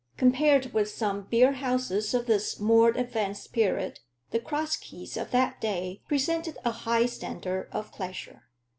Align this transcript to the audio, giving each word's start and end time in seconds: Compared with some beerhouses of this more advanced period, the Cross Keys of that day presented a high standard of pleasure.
Compared 0.17 0.73
with 0.73 0.89
some 0.89 1.27
beerhouses 1.27 2.15
of 2.15 2.25
this 2.25 2.59
more 2.59 2.89
advanced 2.89 3.53
period, 3.53 3.99
the 4.31 4.39
Cross 4.39 4.77
Keys 4.77 5.15
of 5.15 5.29
that 5.29 5.61
day 5.61 6.01
presented 6.07 6.57
a 6.65 6.71
high 6.71 7.05
standard 7.05 7.69
of 7.71 7.91
pleasure. 7.91 8.41